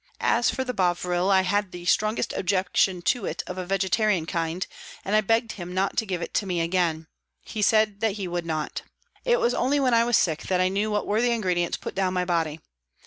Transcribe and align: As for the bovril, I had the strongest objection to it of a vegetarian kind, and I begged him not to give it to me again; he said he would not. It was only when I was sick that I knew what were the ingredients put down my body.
As 0.25 0.49
for 0.49 0.63
the 0.63 0.73
bovril, 0.73 1.29
I 1.29 1.41
had 1.43 1.71
the 1.71 1.85
strongest 1.85 2.33
objection 2.33 3.03
to 3.03 3.27
it 3.27 3.43
of 3.45 3.59
a 3.59 3.67
vegetarian 3.67 4.25
kind, 4.25 4.65
and 5.05 5.15
I 5.15 5.21
begged 5.21 5.51
him 5.51 5.75
not 5.75 5.95
to 5.97 6.07
give 6.07 6.23
it 6.23 6.33
to 6.39 6.47
me 6.47 6.59
again; 6.59 7.05
he 7.43 7.61
said 7.61 8.01
he 8.03 8.27
would 8.27 8.47
not. 8.47 8.81
It 9.25 9.39
was 9.39 9.53
only 9.53 9.79
when 9.79 9.93
I 9.93 10.03
was 10.03 10.17
sick 10.17 10.41
that 10.47 10.59
I 10.59 10.69
knew 10.69 10.89
what 10.89 11.05
were 11.05 11.21
the 11.21 11.29
ingredients 11.29 11.77
put 11.77 11.93
down 11.93 12.15
my 12.15 12.25
body. 12.25 12.61